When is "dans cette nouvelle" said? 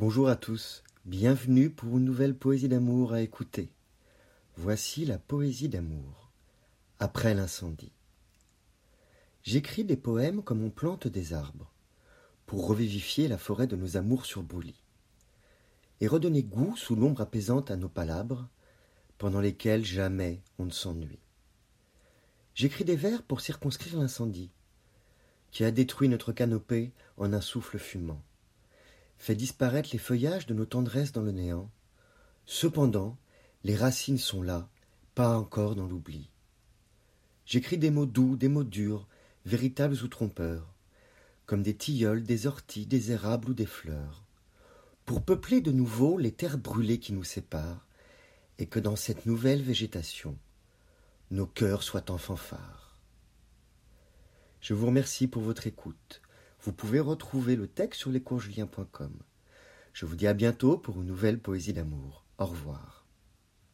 48.78-49.62